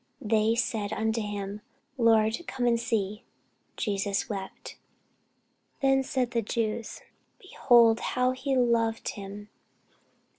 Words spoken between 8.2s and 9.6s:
he loved him!